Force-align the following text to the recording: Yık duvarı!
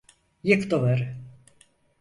Yık 0.43 0.71
duvarı! 0.71 1.17